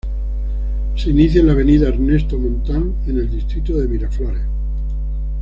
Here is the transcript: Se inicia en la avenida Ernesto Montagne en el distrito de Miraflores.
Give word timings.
Se 0.95 1.11
inicia 1.11 1.41
en 1.41 1.45
la 1.45 1.53
avenida 1.53 1.87
Ernesto 1.89 2.35
Montagne 2.39 2.95
en 3.05 3.19
el 3.19 3.29
distrito 3.29 3.77
de 3.77 3.87
Miraflores. 3.87 4.41